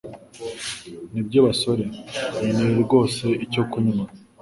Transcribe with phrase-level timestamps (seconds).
[1.11, 1.83] Nibyo basore,
[2.33, 4.05] nkeneye rwose icyo kunywa.